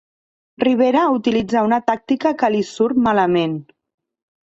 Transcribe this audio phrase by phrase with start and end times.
[0.63, 3.59] Rivera utilitza una tàctica que li surt malament